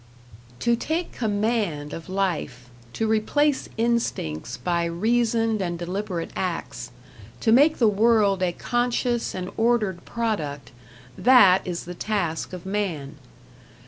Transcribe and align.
To 0.61 0.75
take 0.75 1.11
command 1.11 1.93
of 1.93 2.09
life, 2.09 2.71
to 2.93 3.05
replace 3.05 3.69
instincts 3.77 4.57
by 4.57 4.85
reasoned 4.85 5.61
and 5.61 5.77
deliberate 5.77 6.31
acts, 6.35 6.89
to 7.41 7.51
make 7.51 7.77
the 7.77 7.87
world 7.87 8.41
a 8.41 8.51
conscious 8.51 9.35
and 9.35 9.51
ordered 9.57 10.03
product 10.03 10.71
that 11.19 11.61
is 11.67 11.85
the 11.85 11.93
task 11.93 12.51
of 12.51 12.65
man. 12.65 13.17